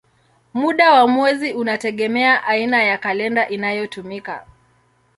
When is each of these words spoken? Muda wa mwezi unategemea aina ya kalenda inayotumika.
Muda 0.53 0.91
wa 0.93 1.07
mwezi 1.07 1.53
unategemea 1.53 2.43
aina 2.43 2.83
ya 2.83 2.97
kalenda 2.97 3.49
inayotumika. 3.49 4.47